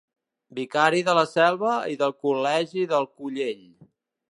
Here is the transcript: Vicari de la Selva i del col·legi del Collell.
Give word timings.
Vicari 0.59 1.01
de 1.09 1.15
la 1.19 1.25
Selva 1.33 1.75
i 1.95 1.99
del 2.01 2.17
col·legi 2.25 2.89
del 2.95 3.09
Collell. 3.21 3.63